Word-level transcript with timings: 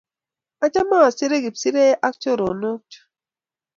Achame 0.65 0.95
asire 1.07 1.35
kipsirei 1.43 1.93
ak 2.07 2.13
choronok 2.21 2.79
chu 2.91 3.01